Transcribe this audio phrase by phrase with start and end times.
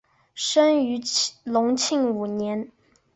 [0.33, 0.99] 生于
[1.43, 2.71] 隆庆五年。